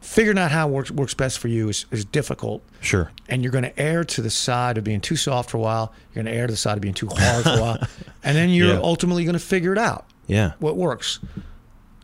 [0.00, 3.10] Figuring out how it works works best for you is, is difficult, Sure.
[3.28, 5.92] and you're going to err to the side of being too soft for a while.
[6.14, 7.78] You're going to err to the side of being too hard for a while,
[8.24, 8.80] and then you're Yeah.
[8.80, 10.52] ultimately going to figure it out Yeah.
[10.58, 11.18] what works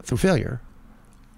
[0.03, 0.61] through failure.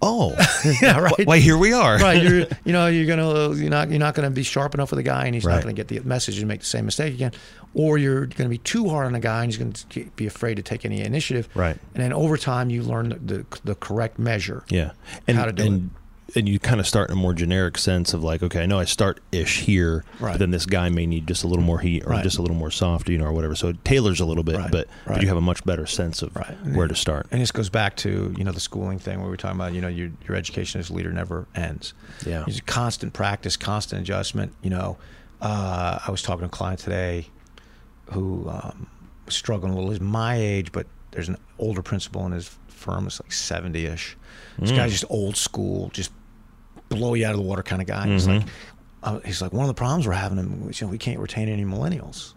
[0.03, 0.37] Oh,
[0.83, 1.27] Yeah, right.
[1.27, 1.99] why here we are.
[1.99, 5.01] right you're you know you're gonna you're not you're not gonna be sharp enough with
[5.01, 5.55] a guy and he's Right.
[5.55, 7.33] not gonna get the message and make the same mistake again
[7.75, 10.63] or you're gonna be too hard on a guy and he's gonna be afraid to
[10.63, 11.77] take any initiative Right.
[11.95, 14.93] and then over time you learn the the, the correct measure Yeah,
[15.27, 15.91] and How to do and,
[16.37, 18.79] and you kind of start in a more generic sense of like, okay, I know
[18.79, 20.33] I start ish here, Right.
[20.33, 22.23] but then this guy may need just a little more heat or Right.
[22.23, 23.55] just a little more soft, you know, or whatever.
[23.55, 24.71] So it tailors a little bit, Right.
[24.71, 26.55] but but you have a much better sense of Right.
[26.75, 27.27] where to start.
[27.31, 29.73] and this goes back to you know the schooling thing where we were talking about
[29.73, 31.95] you know your your education as a leader never ends
[32.27, 32.45] Yeah.
[32.47, 34.99] it's constant practice constant adjustment you know
[35.41, 37.27] uh, I was talking to a client today
[38.13, 38.87] who um,
[39.27, 43.07] was struggling a little he's my age but there's an older principal in his firm
[43.07, 44.15] it's like 70ish
[44.59, 44.77] this Mm.
[44.77, 46.11] guy's just old school just
[46.89, 48.39] blow you out of the water kind of guy he's Mm-hmm.
[48.39, 48.49] like
[49.03, 51.49] uh, he's like one of the problems we're having is, you know, we can't retain
[51.49, 52.35] any millennials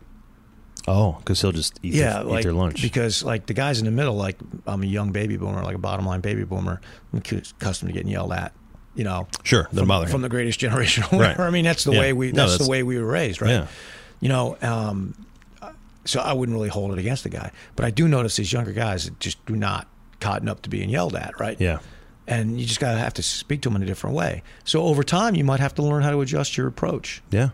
[0.88, 2.82] Oh, because he'll just eat, yeah, their, like eat their lunch.
[2.82, 5.80] because like the guys in the middle, like I'm a young baby boomer, like a
[5.80, 6.82] bottom line baby boomer,
[7.14, 8.54] I'm accustomed to getting yelled at,
[8.96, 11.04] you know, Sure, from, bother from the greatest generation.
[11.12, 11.40] Right.
[11.40, 12.00] I mean, that's the Yeah.
[12.00, 13.52] way we No, that's, that's- the way we were raised, right?
[13.52, 13.68] Yeah.
[14.22, 15.14] You know, um,
[16.06, 18.72] so I wouldn't really hold it against the guy, but I do notice these younger
[18.72, 19.88] guys that just do not
[20.20, 21.60] cotton up to being yelled at, right?
[21.62, 21.78] Yeah.
[22.28, 24.44] And you just gotta have to speak to them in a different way.
[24.64, 27.22] So over time, you might have to learn how to adjust your approach.
[27.32, 27.50] yeah,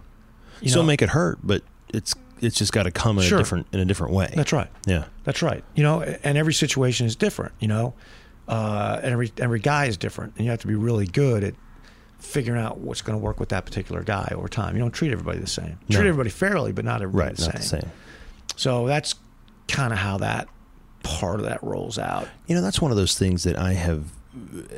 [0.61, 0.87] You still know?
[0.87, 3.39] make it hurt, but it's it's just got to come in Sure.
[3.39, 4.31] a different in a different way.
[4.35, 4.69] That's right.
[4.85, 5.63] Yeah, That's right.
[5.73, 7.53] You know, and every situation is different.
[7.59, 7.93] You know,
[8.47, 11.55] uh, and every every guy is different, and you have to be really good at
[12.19, 14.75] figuring out what's going to work with that particular guy over time.
[14.75, 15.79] You don't treat everybody the same.
[15.87, 15.95] No.
[15.97, 17.37] Treat everybody fairly, but not everybody right.
[17.37, 17.79] the, Not same.
[17.79, 17.91] the same.
[18.55, 19.15] So that's
[19.67, 20.47] kind of how that
[21.03, 22.27] part of that rolls out.
[22.47, 24.05] You know, that's one of those things that I have,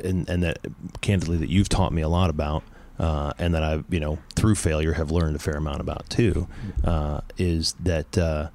[0.04, 0.58] and, and that
[1.00, 2.62] candidly that you've taught me a lot about,
[2.98, 6.48] uh, and that I've, you know, through failure have learned a fair amount about too,
[6.84, 8.48] uh, is that uh,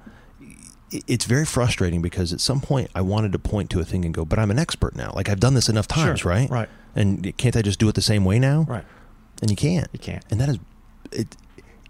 [0.90, 4.14] it's very frustrating because at some point I wanted to point to a thing and
[4.14, 5.12] go, but I'm an expert now.
[5.14, 6.48] Like I've done this enough times, Sure, right?
[6.50, 6.68] right.
[6.94, 8.62] And can't I just do it the same way now?
[8.68, 8.84] Right.
[9.42, 9.88] And you can't.
[9.92, 10.24] You can't.
[10.30, 10.58] And that is,
[11.12, 11.36] it.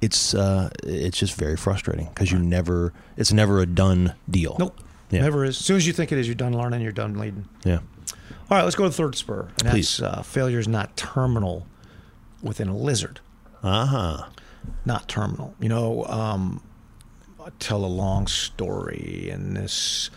[0.03, 4.55] It's uh, it's just very frustrating because you never, it's never a done deal.
[4.59, 4.79] Nope.
[5.11, 5.23] Yeah.
[5.23, 5.59] Never is.
[5.59, 6.83] As soon as you think it is, you're done learning.
[6.83, 7.49] You're done leading.
[7.65, 7.79] Yeah.
[8.51, 9.49] All right, let's go to the third spur.
[9.61, 9.97] And Please.
[9.99, 11.67] that's uh, failure is not terminal
[12.43, 13.21] within a lizard.
[13.63, 14.27] Uh huh.
[14.85, 15.55] not terminal.
[15.61, 16.63] You know, um,
[17.45, 20.11] I tell a long story in this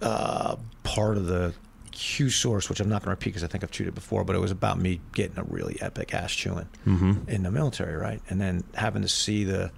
[0.00, 1.52] uh, part of the
[1.90, 4.24] Q source, which I'm not going to repeat because I think I've chewed it before,
[4.24, 8.20] but it was about me getting a really epic ass chewing in the military, right?
[8.30, 9.70] And then having to see the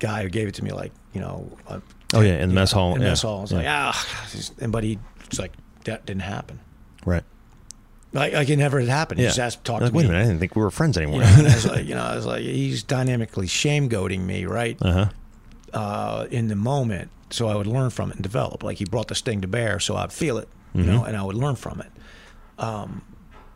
[0.00, 1.80] guy who gave it to me, like, you know, uh,
[2.14, 3.38] Oh, yeah, in the mess hall, In yeah, mess hall.
[3.38, 3.58] I was yeah.
[3.58, 4.28] like, ah,
[4.60, 4.98] and but he
[5.30, 5.52] was like,
[5.84, 6.60] that didn't happen.
[7.06, 7.22] Right.
[8.12, 9.18] Like, like it never had happened.
[9.20, 9.30] He Yeah.
[9.30, 10.08] just asked, talk Like, to Wait me.
[10.08, 11.22] a minute, I didn't think we were friends anymore.
[11.22, 14.44] You know, I was like, you know, I was like, he's dynamically shame goading me,
[14.46, 14.76] right?
[14.82, 15.06] uh huh.
[15.78, 18.62] uh, in the moment, so I would learn from it and develop.
[18.62, 21.22] Like he brought the sting to bear, so I'd feel it, you know, and I
[21.22, 21.90] would learn from it.
[22.62, 23.02] Um,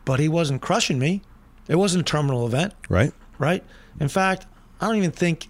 [0.05, 1.21] but he wasn't crushing me.
[1.67, 3.13] It wasn't a terminal event, Right.
[3.39, 3.63] right?
[3.99, 4.45] In fact,
[4.81, 5.47] I don't even think,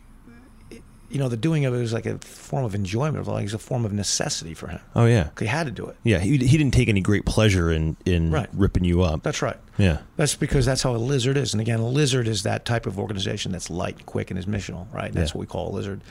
[1.12, 3.58] you know, the doing of it was like a form of enjoyment, like it's a
[3.60, 4.80] form of necessity for him.
[4.95, 5.30] Oh yeah.
[5.39, 5.97] He had to do it.
[6.04, 6.19] Yeah.
[6.19, 8.50] He, he didn't take any great pleasure in in Right.
[8.54, 9.24] ripping you up.
[9.24, 9.58] That's right.
[9.78, 10.00] yeah.
[10.15, 11.54] That's because that's how a lizard is.
[11.54, 14.88] And again, a lizard is that type of organization that's light, quick, and is missional,
[14.93, 15.12] right?
[15.13, 15.38] That's Yeah.
[15.38, 16.02] what we call a lizard.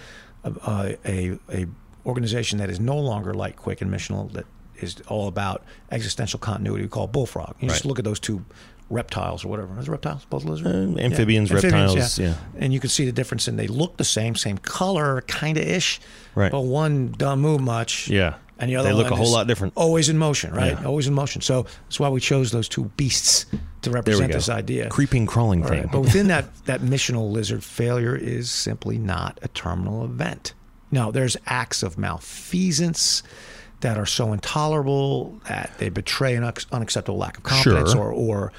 [0.44, 1.66] A, a, a
[2.06, 6.82] organization that is no longer light, quick, and missional, that is all about existential continuity,
[6.84, 7.54] we call bullfrog.
[7.60, 8.44] You just look at those two
[8.90, 9.78] reptiles or whatever.
[9.78, 10.24] Is reptiles?
[10.26, 10.68] Both lizards?
[10.68, 12.34] Uh, amphibians, reptiles, yeah.
[12.58, 15.64] And you can see the difference in they look the same, same color, kind of
[15.64, 16.00] ish.
[16.34, 16.50] Right.
[16.50, 18.08] But one don't move much.
[18.08, 18.34] Yeah.
[18.58, 19.72] And the other They look one a whole lot different.
[19.74, 20.72] Always in motion, right?
[20.72, 20.84] Yeah.
[20.86, 21.40] Always in motion.
[21.40, 23.46] So that's why we chose those two beasts
[23.82, 24.90] to represent this idea.
[24.90, 25.88] Creeping, crawling thing.
[25.90, 30.52] But within that that missional lizard, failure is simply not a terminal event.
[30.90, 33.22] No, there's acts of malfeasance
[33.80, 38.02] that are so intolerable that they betray an unacceptable lack of confidence Sure.
[38.02, 38.52] or, or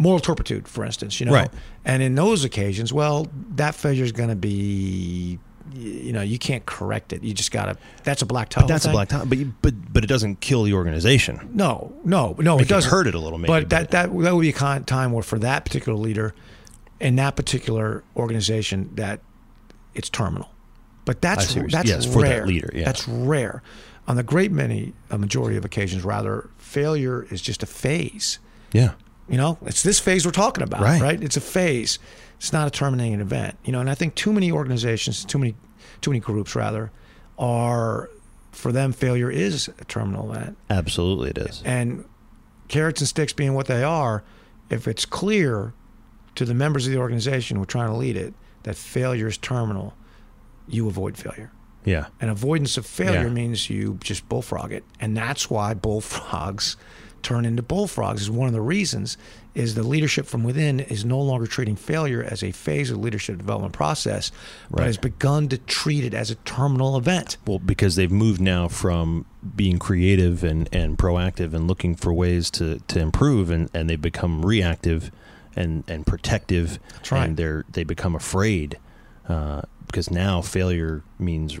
[0.00, 1.20] moral turpitude, for instance.
[1.20, 1.50] You know, Right.
[1.84, 5.38] and in those occasions, well, that failure is going to be,
[5.74, 7.22] you know, you can't correct it.
[7.22, 7.76] You just got to.
[8.02, 8.66] That's a black Tahoe.
[8.66, 11.50] That's a black tie, but you, but but it doesn't kill the organization.
[11.52, 12.58] No, no, no.
[12.58, 14.52] It It doesn't hurt it a little, maybe, But that that that would be a
[14.54, 16.34] kind time where for that particular leader,
[16.98, 19.20] in that particular organization, that
[19.94, 20.48] it's terminal.
[21.04, 22.46] But that's I see what you're- that's yes, for that rare.
[22.46, 22.84] leader, yeah.
[22.84, 23.62] That's rare.
[24.08, 28.38] On the great many, a majority of occasions, rather, failure is just a phase.
[28.72, 28.92] Yeah.
[29.30, 31.00] You know, it's this phase we're talking about, Right.
[31.00, 31.22] right?
[31.22, 31.98] It's a phase.
[32.38, 33.56] It's not a terminating event.
[33.64, 35.54] You know, and I think too many organizations, too many,
[36.00, 36.90] too many groups, rather,
[37.38, 38.10] are
[38.52, 40.56] for them failure is a terminal event.
[40.68, 41.62] Absolutely, it is.
[41.64, 42.04] And
[42.68, 44.24] carrots and sticks being what they are,
[44.68, 45.72] if it's clear
[46.34, 49.38] to the members of the organization who are trying to lead it that failure is
[49.38, 49.94] terminal,
[50.68, 51.50] you avoid failure.
[51.84, 52.06] Yeah.
[52.20, 53.32] And avoidance of failure Yeah.
[53.32, 54.84] means you just bullfrog it.
[55.00, 56.76] And that's why bullfrogs
[57.22, 59.16] turn into bullfrogs is one of the reasons
[59.54, 63.36] is the leadership from within is no longer treating failure as a phase of leadership
[63.36, 64.30] development process,
[64.70, 64.86] but Right.
[64.86, 67.36] has begun to treat it as a terminal event.
[67.46, 72.48] Well, because they've moved now from being creative and, and proactive and looking for ways
[72.52, 75.10] to, to improve, and, and they've become reactive
[75.56, 76.78] and, and protective.
[77.10, 77.24] Right.
[77.26, 78.78] And they're they become afraid
[79.28, 81.58] uh, because now failure means,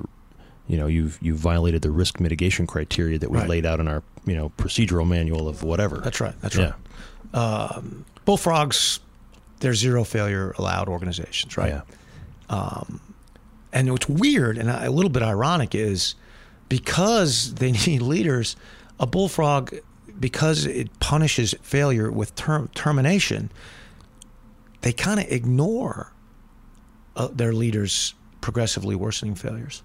[0.70, 3.48] you know, you've you've violated the risk mitigation criteria that we Right.
[3.48, 5.98] laid out in our you know procedural manual of whatever.
[5.98, 6.34] That's right.
[6.40, 6.72] That's yeah.
[7.34, 7.74] right.
[7.74, 9.00] Um, bullfrogs,
[9.60, 11.82] they're zero failure allowed organizations, right?
[12.48, 12.84] Yeah.
[13.72, 16.14] And what's weird and a little bit ironic is
[16.68, 18.56] because they need leaders,
[18.98, 19.74] a bullfrog,
[20.18, 23.50] because it punishes failure with term, termination,
[24.80, 26.12] they kind of ignore
[27.16, 29.82] uh, their leaders' progressively worsening failures.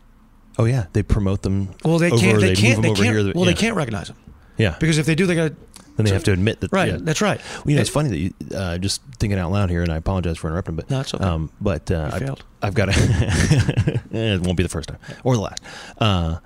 [0.57, 1.69] Oh yeah, they promote them.
[1.83, 2.37] Well, they can't.
[2.37, 2.81] or They, can't.
[2.81, 2.99] They can't.
[2.99, 3.15] here.
[3.33, 3.45] well, yeah.
[3.45, 4.17] they can't recognize them
[4.57, 5.51] Yeah, because if they do, they got.
[5.97, 6.71] then they have to admit that.
[6.71, 6.91] Right.
[6.91, 6.97] yeah.
[6.99, 7.39] That's right.
[7.57, 9.97] Well, you know, it's funny that you uh, just thinking out loud here, and I
[9.97, 11.23] apologize for interrupting, but No, it's okay.
[11.23, 12.43] um, but uh, You I, failed.
[12.61, 12.93] I've got a.
[14.11, 15.61] it won't be the first time or the last.
[15.97, 16.37] Uh,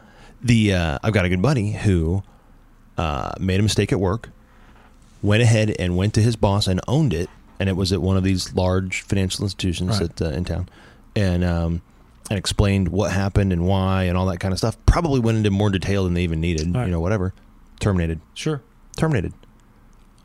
[0.41, 2.24] the uh, I've got a good buddy who
[2.98, 4.30] uh, made a mistake at work,
[5.22, 8.17] went ahead and went to his boss and owned it, and it was at one
[8.17, 10.10] of these large financial institutions Right.
[10.10, 10.67] at, uh, in town,
[11.15, 11.82] and um,
[12.30, 14.78] and explained what happened and why and all that kind of stuff.
[14.86, 16.74] Probably went into more detail than they even needed.
[16.76, 16.86] Right.
[16.86, 17.34] You know, whatever.
[17.80, 18.20] Terminated.
[18.34, 18.62] Sure.
[18.98, 19.34] Terminated.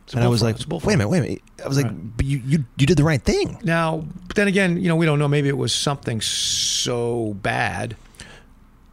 [0.04, 0.88] It's And I was like, It's a bullfrog.
[0.88, 1.42] wait a minute, wait a minute.
[1.64, 1.96] I was like, Right.
[2.22, 3.58] you, you you did the right thing.
[3.64, 5.28] Now, but then again, you know, we don't know.
[5.28, 7.96] Maybe it was something so bad,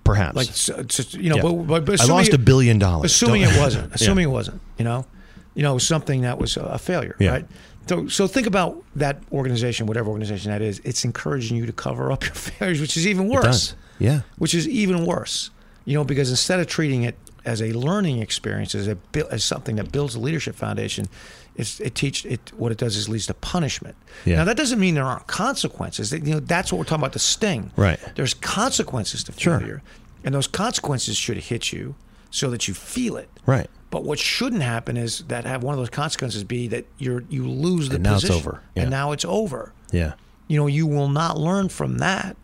[0.03, 0.35] Perhaps.
[0.37, 1.35] like so- just, you know.
[1.37, 1.41] Yeah.
[1.41, 3.11] But, but, but I lost a billion dollars.
[3.11, 3.83] Assuming Don't- it wasn't.
[3.89, 3.95] Yeah.
[3.95, 4.61] Assuming it wasn't.
[4.77, 5.05] You know,
[5.53, 7.31] you know, something that was a failure, Yeah.
[7.31, 7.45] right?
[7.91, 10.79] So, so think about that organization, whatever organization that is.
[10.85, 13.43] It's encouraging you to cover up your failures, which is even It worse.
[13.43, 13.75] does.
[13.99, 14.21] Yeah.
[14.37, 15.49] Which is even worse.
[15.83, 18.97] You know, because instead of treating it as a learning experience, as a
[19.29, 21.09] as something that builds a leadership foundation,
[21.57, 22.53] it's, it teach it.
[22.55, 23.95] What it does is leads to punishment.
[24.23, 24.37] Yeah.
[24.37, 26.13] Now that doesn't mean there aren't consequences.
[26.13, 27.11] You know, that's what we're talking about.
[27.11, 27.71] The sting.
[27.75, 27.99] Right.
[28.15, 29.59] There's consequences to Sure.
[29.59, 29.81] failure,
[30.23, 31.95] and those consequences should hit you
[32.29, 33.27] so that you feel it.
[33.45, 33.69] Right.
[33.91, 37.47] But what shouldn't happen is that have one of those consequences be that you're you
[37.47, 38.47] lose the And now it's position.
[38.47, 38.61] over.
[38.75, 38.81] Yeah.
[38.83, 39.73] and now it's over.
[39.91, 40.13] Yeah.
[40.47, 42.35] You know, you will not learn from that.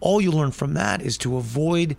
[0.00, 1.96] All you learn from that is to avoid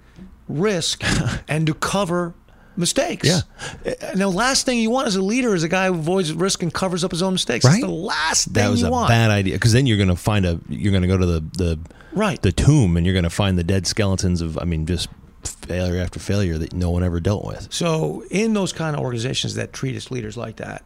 [0.47, 1.04] risk
[1.47, 2.34] and to cover
[2.77, 3.27] mistakes.
[3.27, 3.41] Yeah.
[3.86, 6.34] Eh, and the last thing you want as a leader is a guy who avoids
[6.34, 7.63] risk and covers up his own mistakes.
[7.65, 7.71] Right.
[7.73, 9.10] That's the last thing That was a want.
[9.10, 11.39] bad idea because then you're going to find a you're going to go to the
[11.58, 11.80] the
[12.13, 12.41] Right.
[12.41, 15.08] the tomb and you're going to find the dead skeletons of I mean just
[15.47, 17.67] failure after failure that no one ever dealt with.
[17.71, 20.84] So, in those kind of organizations that treat its leaders like that,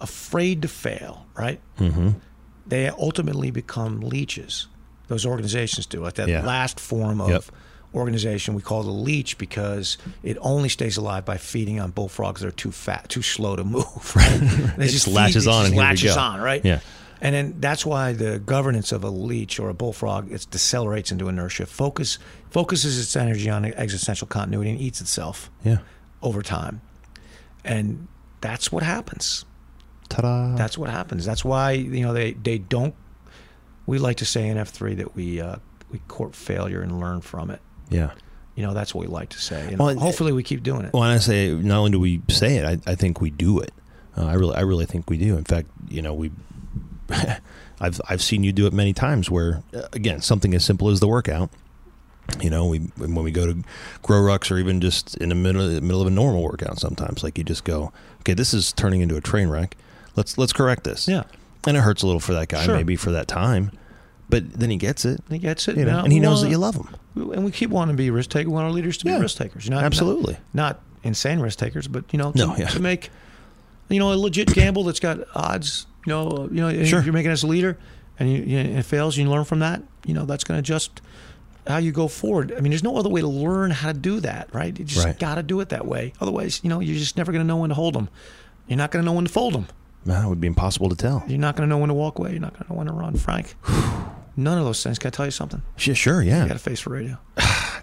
[0.00, 1.60] afraid to fail, right?
[1.78, 2.10] Mm-hmm.
[2.66, 4.66] They ultimately become leeches.
[5.08, 6.00] Those organizations do.
[6.02, 6.44] Like that Yeah.
[6.44, 7.44] last form of Yep.
[7.94, 12.40] organization we call it a leech because it only stays alive by feeding on bullfrogs
[12.40, 13.84] that are too fat, too slow to move.
[14.16, 14.40] Right?
[14.78, 16.64] It just latches on and here we latches on, right?
[16.64, 16.80] Yeah.
[17.24, 21.28] And then that's why the governance of a leech or a bullfrog it decelerates into
[21.28, 21.66] inertia.
[21.66, 22.18] Focus
[22.50, 25.78] focuses its energy on existential continuity and eats itself Yeah.
[26.20, 26.80] over time.
[27.64, 28.08] And
[28.40, 29.44] that's what happens.
[30.08, 30.56] Ta-da.
[30.56, 31.24] That's what happens.
[31.24, 32.94] That's why you know they they don't.
[33.86, 35.56] We like to say in F three that we uh,
[35.92, 37.60] we court failure and learn from it.
[37.90, 38.10] yeah.
[38.56, 40.92] You know that's what we like to say, and Well, hopefully we keep doing it.
[40.92, 43.60] Well, and I say not only do we say it, I, I think we do
[43.60, 43.72] it.
[44.14, 45.38] Uh, I really, I really think we do.
[45.38, 46.30] In fact, you know, we,
[47.80, 49.30] I've, I've seen you do it many times.
[49.30, 51.50] Where uh, again, something as simple as the workout.
[52.40, 53.62] You know, we when we go to
[54.04, 57.42] GrowRucks or even just in the middle middle of a normal workout, sometimes like you
[57.44, 59.76] just go, okay, this is turning into a train wreck.
[60.14, 61.08] Let's let's correct this.
[61.08, 61.24] Yeah.
[61.66, 62.76] and it hurts a little for that guy, Sure.
[62.76, 63.72] maybe for that time,
[64.30, 65.20] but then he gets it.
[65.28, 67.32] He gets it, you know, and he knows that wanna- you love him.
[67.32, 68.46] and we keep wanting to be risk takers.
[68.46, 69.68] We want our leaders to be risk takers.
[69.68, 70.34] Not, absolutely.
[70.54, 72.68] Not, not insane risk takers, but you know, to, No, yeah.
[72.68, 73.10] to make
[73.88, 75.86] you know a legit gamble that's got odds.
[76.06, 77.02] You know, you know, if Sure.
[77.02, 77.78] you're making as a leader,
[78.18, 79.82] and you, you and it fails, you learn from that.
[80.04, 81.00] You know, that's going to adjust
[81.66, 82.52] how you go forward.
[82.56, 84.76] I mean, there's no other way to learn how to do that, right?
[84.76, 85.18] You just Right.
[85.18, 86.12] got to do it that way.
[86.20, 88.08] Otherwise, you know, you're just never going to know when to hold them.
[88.66, 89.66] You're not going to know when to fold them.
[90.06, 91.22] That would be impossible to tell.
[91.28, 92.32] You're not going to know when to walk away.
[92.32, 93.54] You're not going to know when to run, Frank.
[94.36, 94.98] None of those things.
[94.98, 95.62] Can I tell you something?
[95.76, 96.36] Sure, yeah.
[96.36, 96.48] You yeah.
[96.48, 97.18] got a face for radio.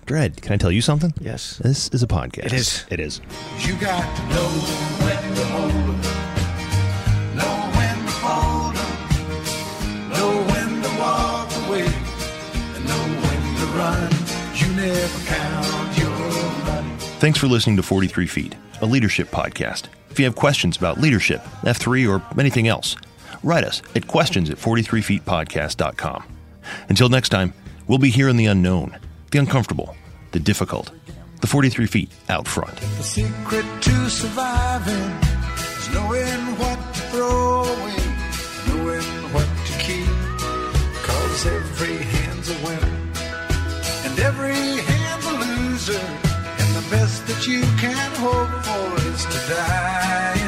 [0.05, 1.13] Dredd, can I tell you something?
[1.21, 1.57] Yes.
[1.63, 2.47] This is a podcast.
[2.47, 2.85] It is.
[2.89, 3.21] It is.
[3.59, 6.08] You got to
[14.79, 16.09] never count your
[16.65, 16.95] money.
[17.19, 19.85] Thanks for listening to 43 Feet, a leadership podcast.
[20.09, 22.95] If you have questions about leadership, F3, or anything else,
[23.43, 26.23] write us at questions at 43feetpodcast.com.
[26.89, 27.53] Until next time,
[27.87, 28.97] we'll be here in the unknown,
[29.31, 29.95] the uncomfortable,
[30.31, 30.91] the difficult,
[31.41, 32.75] the 43 feet out front.
[32.77, 35.11] The secret to surviving
[35.55, 37.95] is knowing what to throw away,
[38.67, 39.03] knowing
[39.33, 40.07] what to keep.
[41.03, 42.18] Cause every hand's a winner,
[44.19, 46.05] and every hand's a loser.
[46.59, 50.38] And the best that you can hope for is to die.